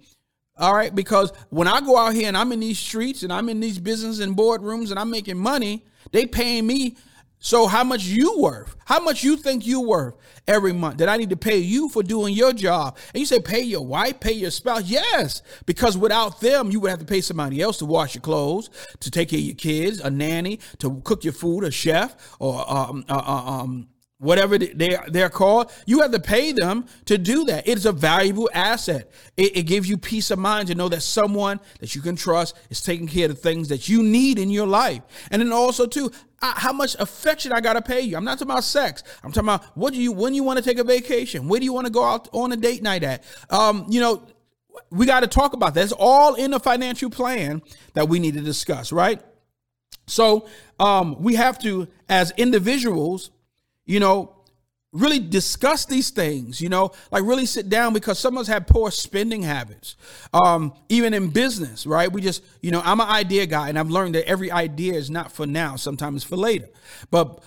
[0.58, 3.48] All right, because when I go out here and I'm in these streets and I'm
[3.48, 6.96] in these business and boardrooms and I'm making money, they paying me
[7.42, 8.76] so how much you worth?
[8.84, 10.14] How much you think you worth
[10.46, 12.98] every month that I need to pay you for doing your job?
[13.14, 14.84] And you say pay your wife, pay your spouse.
[14.84, 18.68] Yes, because without them, you would have to pay somebody else to wash your clothes,
[19.00, 22.70] to take care of your kids, a nanny, to cook your food, a chef, or
[22.70, 23.88] um, uh, uh um,
[24.20, 25.72] whatever they they're called.
[25.86, 27.66] You have to pay them to do that.
[27.66, 29.10] It's a valuable asset.
[29.36, 32.56] It, it, gives you peace of mind to know that someone that you can trust
[32.68, 35.02] is taking care of the things that you need in your life.
[35.30, 38.16] And then also too, how much affection I gotta pay you.
[38.16, 39.02] I'm not talking about sex.
[39.24, 41.48] I'm talking about what do you when you want to take a vacation?
[41.48, 43.24] Where do you want to go out on a date night at?
[43.48, 44.22] Um, you know,
[44.90, 45.84] we got to talk about that.
[45.84, 47.62] It's all in the financial plan
[47.94, 49.20] that we need to discuss, right?
[50.06, 53.30] So um, we have to, as individuals,
[53.86, 54.36] you know,
[54.92, 58.66] really discuss these things, you know, like really sit down because some of us have
[58.66, 59.96] poor spending habits.
[60.32, 62.10] Um, even in business, right?
[62.10, 65.08] We just, you know, I'm an idea guy and I've learned that every idea is
[65.10, 66.68] not for now, sometimes for later.
[67.10, 67.40] But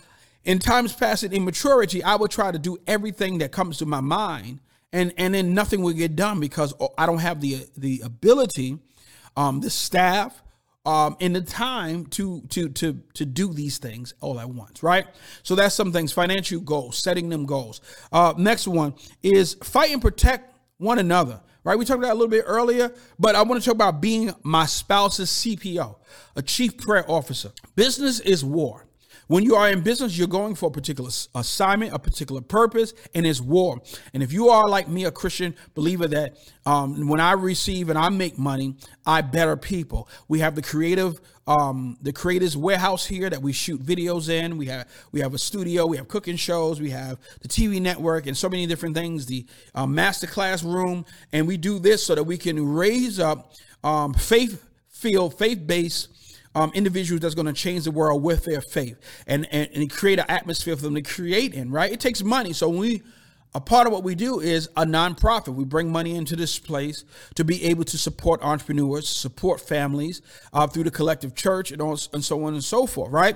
[0.46, 4.02] in times past in immaturity, I would try to do everything that comes to my
[4.02, 4.60] mind
[4.94, 8.78] and and then nothing will get done because I don't have the the ability,
[9.36, 10.43] um, the staff
[10.86, 15.06] um, in the time to to to to do these things all at once, right?
[15.44, 16.12] So that's some things.
[16.12, 17.82] Financial goals, setting them goals.
[18.12, 21.42] Uh, next one is fight and protect one another.
[21.66, 24.34] Right, we talked about a little bit earlier, but I want to talk about being
[24.44, 25.96] my spouse's CPO,
[26.36, 27.52] a chief prayer officer.
[27.78, 28.86] Business is war.
[29.34, 33.26] When you are in business, you're going for a particular assignment, a particular purpose, and
[33.26, 33.82] it's war.
[34.14, 37.98] And if you are like me, a Christian believer, that um, when I receive and
[37.98, 38.76] I make money,
[39.08, 40.08] I better people.
[40.28, 44.56] We have the creative, um, the creators warehouse here that we shoot videos in.
[44.56, 48.28] We have we have a studio, we have cooking shows, we have the TV network,
[48.28, 49.26] and so many different things.
[49.26, 53.52] The uh, master class room, and we do this so that we can raise up
[53.84, 56.10] um, faith filled, faith based
[56.56, 60.20] um, individuals that's going to change the world with their faith and, and, and create
[60.20, 61.92] an atmosphere for them to create in, right?
[61.92, 62.54] It takes money.
[62.54, 63.02] So we
[63.56, 65.54] a part of what we do is a nonprofit.
[65.54, 70.22] We bring money into this place to be able to support entrepreneurs, support families
[70.54, 73.36] uh, through the collective church, and, all, and so on and so forth, right?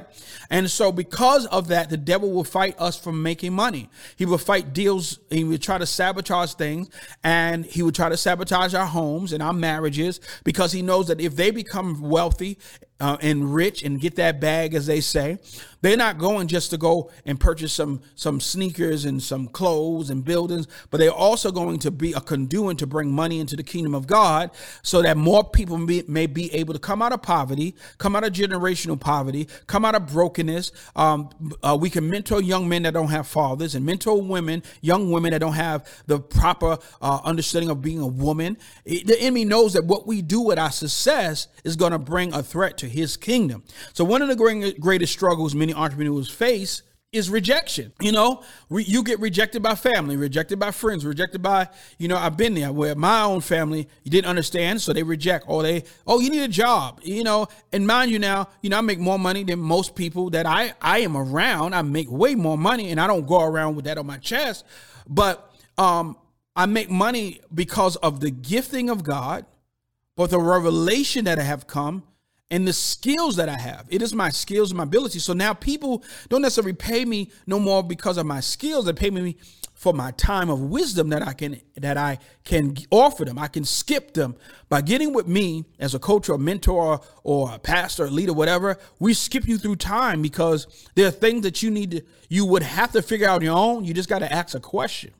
[0.49, 3.89] And so, because of that, the devil will fight us from making money.
[4.15, 5.19] He will fight deals.
[5.30, 6.89] He will try to sabotage things,
[7.23, 11.21] and he will try to sabotage our homes and our marriages because he knows that
[11.21, 12.58] if they become wealthy
[12.99, 15.39] uh, and rich and get that bag, as they say.
[15.81, 20.25] They're not going just to go and purchase some some sneakers and some clothes and
[20.25, 23.93] buildings, but they're also going to be a conduit to bring money into the kingdom
[23.93, 27.75] of God, so that more people may, may be able to come out of poverty,
[27.97, 30.71] come out of generational poverty, come out of brokenness.
[30.95, 31.29] Um,
[31.63, 35.31] uh, we can mentor young men that don't have fathers, and mentor women, young women
[35.31, 38.57] that don't have the proper uh, understanding of being a woman.
[38.85, 42.41] The enemy knows that what we do with our success is going to bring a
[42.41, 43.63] threat to his kingdom.
[43.93, 47.93] So one of the greatest struggles many entrepreneurs face is rejection.
[48.01, 52.17] You know, re- you get rejected by family, rejected by friends, rejected by, you know,
[52.17, 55.84] I've been there where my own family you didn't understand, so they reject or they,
[56.06, 57.47] oh, you need a job, you know.
[57.71, 60.73] And mind you now, you know, I make more money than most people that I
[60.82, 61.73] I am around.
[61.73, 64.65] I make way more money and I don't go around with that on my chest,
[65.08, 66.17] but um
[66.56, 69.45] I make money because of the gifting of God,
[70.15, 72.03] but the revelation that I have come
[72.49, 73.86] and the skills that I have.
[73.89, 75.19] It is my skills and my ability.
[75.19, 78.86] So now people don't necessarily pay me no more because of my skills.
[78.86, 79.36] They pay me
[79.73, 83.38] for my time of wisdom that I can that I can offer them.
[83.38, 84.36] I can skip them
[84.69, 88.33] by getting with me as a coach or a mentor or a pastor, or leader,
[88.33, 88.77] whatever.
[88.99, 92.63] We skip you through time because there are things that you need to you would
[92.63, 93.86] have to figure out on your own.
[93.86, 95.12] You just got to ask a question.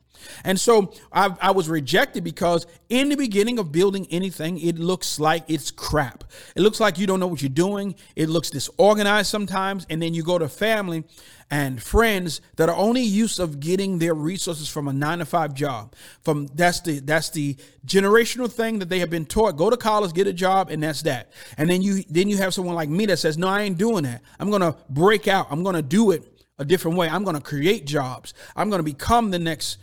[0.44, 5.18] And so I, I, was rejected because in the beginning of building anything, it looks
[5.18, 6.24] like it's crap.
[6.56, 7.94] It looks like you don't know what you're doing.
[8.16, 9.86] It looks disorganized sometimes.
[9.90, 11.04] And then you go to family
[11.50, 15.54] and friends that are only used of getting their resources from a nine to five
[15.54, 15.94] job.
[16.22, 19.56] From that's the that's the generational thing that they have been taught.
[19.56, 21.32] Go to college, get a job, and that's that.
[21.56, 24.04] And then you then you have someone like me that says, No, I ain't doing
[24.04, 24.22] that.
[24.38, 25.46] I'm gonna break out.
[25.50, 26.24] I'm gonna do it
[26.58, 27.08] a different way.
[27.08, 28.34] I'm gonna create jobs.
[28.54, 29.78] I'm gonna become the next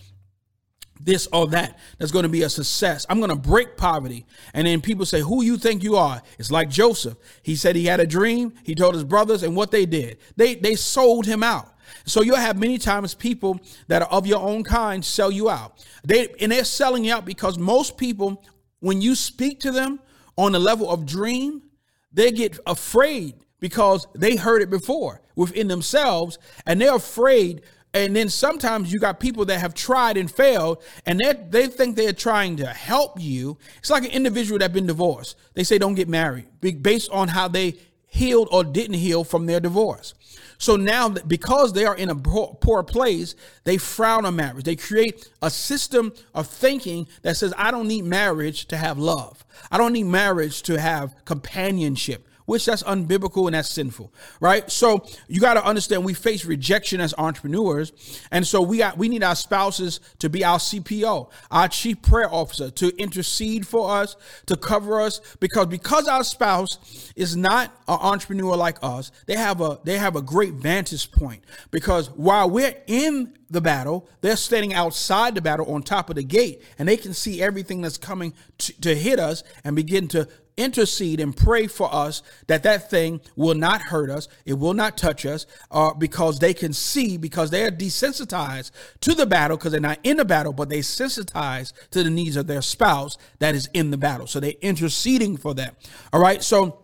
[1.00, 3.06] this or that that's going to be a success.
[3.10, 4.26] I'm going to break poverty.
[4.54, 6.22] And then people say, Who you think you are?
[6.40, 7.18] It's like Joseph.
[7.44, 8.54] He said he had a dream.
[8.64, 11.72] He told his brothers, and what they did, they they sold him out.
[12.06, 15.86] So you'll have many times people that are of your own kind sell you out.
[16.04, 18.44] They and they're selling you out because most people,
[18.80, 20.00] when you speak to them
[20.38, 21.64] on the level of dream,
[22.12, 27.62] they get afraid because they heard it before within themselves and they're afraid
[27.96, 31.96] and then sometimes you got people that have tried and failed, and they they think
[31.96, 33.58] they're trying to help you.
[33.78, 35.38] It's like an individual that's been divorced.
[35.54, 37.78] They say don't get married based on how they
[38.08, 40.14] healed or didn't heal from their divorce.
[40.58, 44.64] So now, because they are in a poor place, they frown on marriage.
[44.64, 49.46] They create a system of thinking that says, I don't need marriage to have love.
[49.70, 54.70] I don't need marriage to have companionship which that's unbiblical and that's sinful, right?
[54.72, 57.92] So you got to understand we face rejection as entrepreneurs,
[58.32, 62.34] and so we got we need our spouses to be our CPO, our chief prayer
[62.34, 68.00] officer, to intercede for us, to cover us, because because our spouse is not an
[68.02, 72.76] entrepreneur like us, they have a they have a great vantage point because while we're
[72.88, 74.08] in the battle.
[74.22, 77.82] They're standing outside the battle on top of the gate, and they can see everything
[77.82, 82.64] that's coming to, to, hit us and begin to intercede and pray for us that
[82.64, 86.72] that thing will not hurt us it will not touch us uh, because they can
[86.74, 90.70] see because they are desensitized to the battle because they're not in the battle but
[90.70, 94.54] they sensitize to the needs of their spouse that is in the battle so they're
[94.62, 95.76] interceding for them
[96.14, 96.82] all right so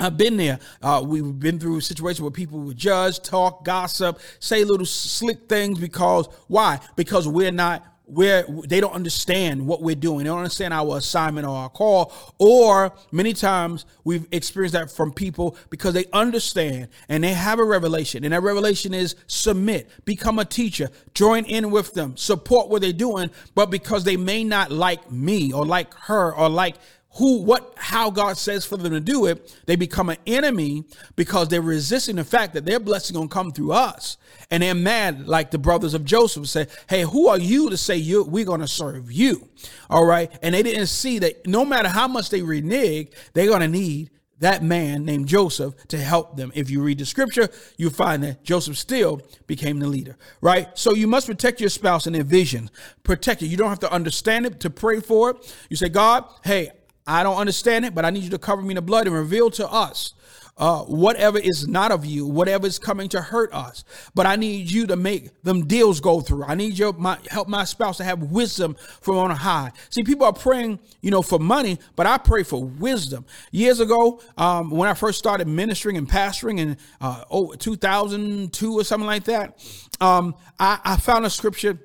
[0.00, 0.58] I've been there.
[0.82, 5.78] Uh, we've been through situations where people would judge, talk, gossip, say little slick things
[5.78, 6.80] because why?
[6.96, 10.18] Because we're not where they don't understand what we're doing.
[10.18, 12.12] They don't understand our assignment or our call.
[12.38, 17.64] Or many times we've experienced that from people because they understand and they have a
[17.64, 18.24] revelation.
[18.24, 22.92] And that revelation is submit, become a teacher, join in with them, support what they're
[22.92, 23.30] doing.
[23.54, 26.76] But because they may not like me or like her or like
[27.16, 30.84] who what how God says for them to do it, they become an enemy
[31.16, 34.16] because they're resisting the fact that their blessing gonna come through us.
[34.50, 37.96] And they're mad, like the brothers of Joseph said, Hey, who are you to say
[37.96, 39.48] you we're gonna serve you?
[39.88, 40.30] All right.
[40.42, 44.10] And they didn't see that no matter how much they renege, they're gonna need
[44.40, 46.50] that man named Joseph to help them.
[46.54, 50.68] If you read the scripture, you find that Joseph still became the leader, right?
[50.74, 52.70] So you must protect your spouse and their vision.
[53.04, 53.46] Protect it.
[53.46, 55.56] You don't have to understand it to pray for it.
[55.70, 56.72] You say, God, hey,
[57.06, 59.14] I don't understand it, but I need you to cover me in the blood and
[59.14, 60.14] reveal to us
[60.56, 63.84] uh, whatever is not of you, whatever is coming to hurt us.
[64.14, 66.44] But I need you to make them deals go through.
[66.44, 69.72] I need your my help my spouse to have wisdom from on high.
[69.90, 73.24] See, people are praying, you know, for money, but I pray for wisdom.
[73.50, 78.84] Years ago, um, when I first started ministering and pastoring in uh, oh, 2002 or
[78.84, 79.58] something like that,
[80.00, 81.78] um, I, I found a scripture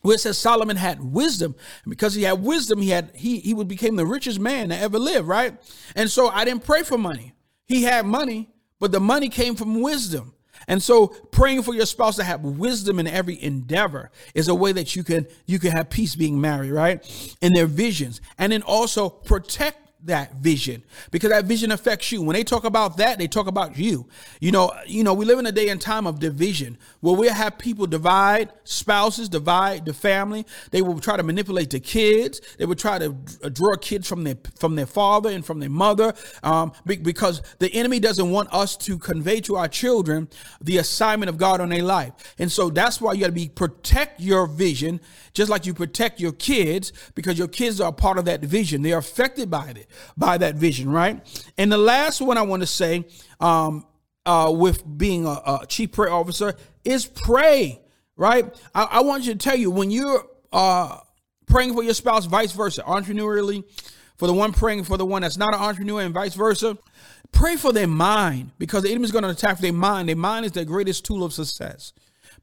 [0.00, 1.54] where it says Solomon had wisdom.
[1.84, 4.98] And because he had wisdom, he had he he became the richest man that ever
[4.98, 5.54] lived, right?
[5.94, 7.34] And so I didn't pray for money.
[7.66, 10.34] He had money, but the money came from wisdom.
[10.68, 14.72] And so praying for your spouse to have wisdom in every endeavor is a way
[14.72, 17.36] that you can you can have peace being married, right?
[17.40, 18.20] In their visions.
[18.38, 22.22] And then also protect that vision because that vision affects you.
[22.22, 24.08] When they talk about that, they talk about you.
[24.40, 27.28] You know, you know, we live in a day and time of division where we
[27.28, 30.46] have people divide spouses, divide the family.
[30.70, 32.40] They will try to manipulate the kids.
[32.58, 33.10] They will try to
[33.52, 38.00] draw kids from their from their father and from their mother, um, because the enemy
[38.00, 40.28] doesn't want us to convey to our children
[40.60, 42.12] the assignment of God on their life.
[42.38, 45.00] And so that's why you got to be protect your vision
[45.34, 48.82] just like you protect your kids because your kids are part of that vision.
[48.82, 51.20] They are affected by it, by that vision, right?
[51.58, 53.04] And the last one I want to say,
[53.40, 53.86] um,
[54.24, 57.80] uh, with being a, a, chief prayer officer, is pray,
[58.16, 58.54] right?
[58.74, 60.98] I, I, want you to tell you when you're uh,
[61.46, 63.64] praying for your spouse, vice versa, entrepreneurially,
[64.16, 66.78] for the one praying for the one that's not an entrepreneur, and vice versa.
[67.32, 70.08] Pray for their mind because the enemy is going to attack their mind.
[70.08, 71.92] Their mind is the greatest tool of success.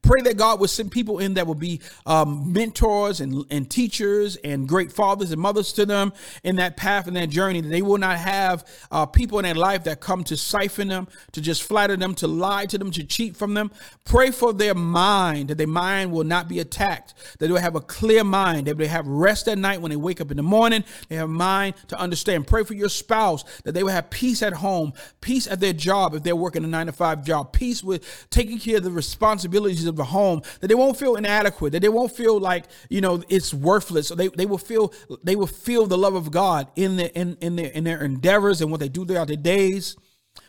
[0.02, 4.38] Pray that God would send people in that will be um, mentors and, and teachers
[4.38, 7.62] and great fathers and mothers to them in that path and that journey.
[7.62, 11.08] That they will not have uh, people in their life that come to siphon them,
[11.34, 13.72] to just flatter them, to lie to them, to cheat from them.
[14.06, 17.76] Pray for their mind, that their mind will not be attacked, that they will have
[17.76, 20.44] a clear mind, that they have rest at night when they wake up in the
[20.44, 20.84] morning.
[21.10, 22.48] They have mind to understand.
[22.48, 26.14] Pray for your spouse, that they will have peace at home, peace at their job
[26.14, 29.86] if they're working a nine to five job, peace with taking care of the responsibilities
[29.90, 33.22] of the home, that they won't feel inadequate, that they won't feel like, you know,
[33.28, 34.08] it's worthless.
[34.08, 37.38] So they, they will feel they will feel the love of God in their in,
[37.42, 39.98] in their in their endeavors and what they do throughout their days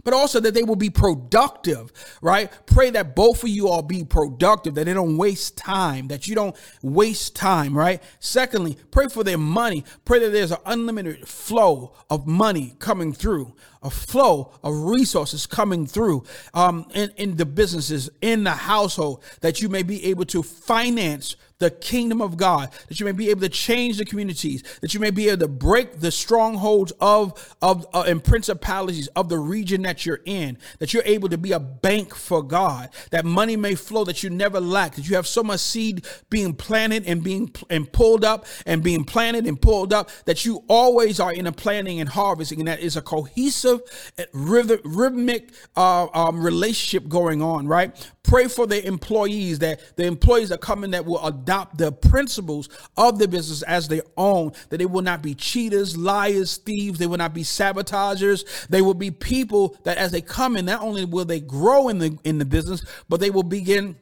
[0.04, 2.50] but also that they will be productive, right?
[2.66, 6.34] Pray that both of you all be productive, that they don't waste time, that you
[6.34, 8.02] don't waste time, right?
[8.18, 9.84] Secondly, pray for their money.
[10.04, 15.86] Pray that there's an unlimited flow of money coming through, a flow of resources coming
[15.86, 16.24] through
[16.54, 21.36] um, in, in the businesses, in the household, that you may be able to finance
[21.60, 24.98] the kingdom of God, that you may be able to change the communities, that you
[24.98, 29.82] may be able to break the strongholds of, of uh, and principalities of the region
[29.82, 33.74] that you're in, that you're able to be a bank for God, that money may
[33.74, 37.52] flow, that you never lack, that you have so much seed being planted and being
[37.68, 41.52] and pulled up and being planted and pulled up, that you always are in a
[41.52, 43.69] planting and harvesting, and that is a cohesive,
[44.32, 48.10] rhythmic uh, um, relationship going on, right?
[48.22, 53.18] Pray for the employees that the employees are coming that will adopt the principles of
[53.18, 57.18] the business as their own, that they will not be cheaters, liars, thieves, they will
[57.18, 58.44] not be sabotagers.
[58.68, 61.98] They will be people that as they come in, not only will they grow in
[61.98, 63.96] the in the business, but they will begin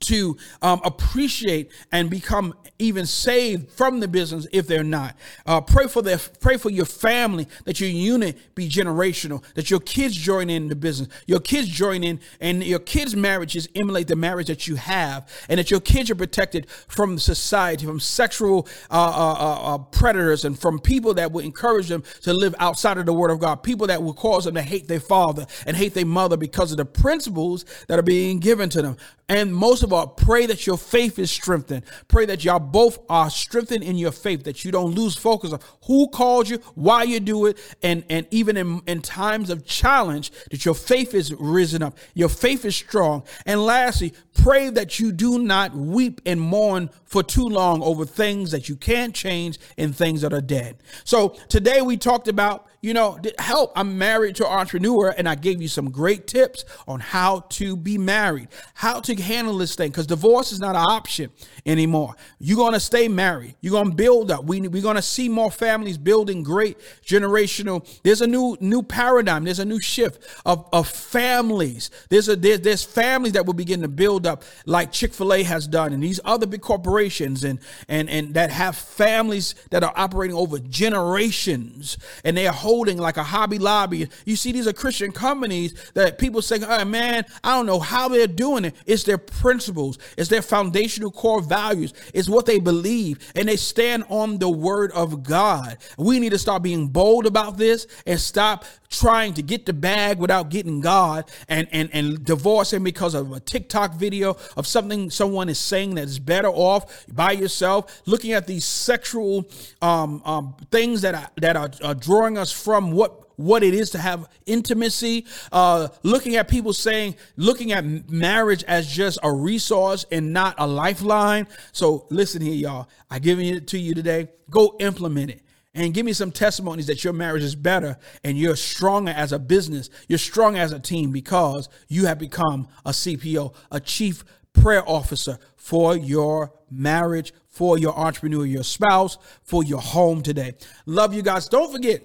[0.00, 5.16] to um, appreciate and become even saved from the business if they're not.
[5.46, 9.80] Uh, pray for their pray for your family that your unit be generational, that your
[9.80, 14.16] kids join in the business, your kids join in, and your kids' marriages emulate the
[14.16, 18.94] marriage that you have, and that your kids are protected from society, from sexual uh,
[18.94, 23.06] uh, uh, uh predators, and from people that will encourage them to live outside of
[23.06, 25.94] the Word of God, people that will cause them to hate their father and hate
[25.94, 28.96] their mother because of the principles that are being given to them,
[29.28, 31.82] and most of of all, pray that your faith is strengthened.
[32.06, 35.64] Pray that y'all both are strengthened in your faith, that you don't lose focus of
[35.86, 40.30] who called you, why you do it, and, and even in, in times of challenge,
[40.50, 43.22] that your faith is risen up, your faith is strong.
[43.46, 48.50] And lastly, pray that you do not weep and mourn for too long over things
[48.50, 50.76] that you can't change and things that are dead.
[51.04, 53.72] So today we talked about you know, help.
[53.74, 57.76] I'm married to an entrepreneur, and I gave you some great tips on how to
[57.76, 61.30] be married, how to handle this thing, because divorce is not an option
[61.66, 62.14] anymore.
[62.38, 63.56] You're gonna stay married.
[63.60, 64.44] You're gonna build up.
[64.44, 67.86] We, we're gonna see more families building great generational.
[68.02, 69.44] There's a new new paradigm.
[69.44, 71.90] There's a new shift of, of families.
[72.10, 75.92] There's a there's, there's families that will begin to build up like Chick-fil-A has done,
[75.92, 77.58] and these other big corporations, and
[77.88, 83.16] and and that have families that are operating over generations, and they are holding like
[83.16, 84.06] a Hobby Lobby.
[84.26, 88.08] You see, these are Christian companies that people say, oh, man, I don't know how
[88.08, 88.74] they're doing it.
[88.84, 94.04] It's their principles, it's their foundational core values, it's what they believe, and they stand
[94.10, 95.78] on the word of God.
[95.96, 100.18] We need to start being bold about this and stop trying to get the bag
[100.18, 105.48] without getting God and, and, and divorcing because of a TikTok video of something someone
[105.48, 109.44] is saying that is better off by yourself, looking at these sexual
[109.82, 113.90] um, um, things that are, that are, are drawing us from what what it is
[113.90, 120.04] to have intimacy, uh, looking at people saying, looking at marriage as just a resource
[120.10, 121.46] and not a lifeline.
[121.70, 122.88] So listen here, y'all.
[123.08, 124.28] I giving it to you today.
[124.50, 125.42] Go implement it
[125.74, 129.38] and give me some testimonies that your marriage is better and you're stronger as a
[129.38, 134.82] business, you're strong as a team because you have become a CPO, a chief prayer
[134.88, 140.54] officer for your marriage, for your entrepreneur, your spouse, for your home today.
[140.86, 141.48] Love you guys.
[141.48, 142.02] Don't forget,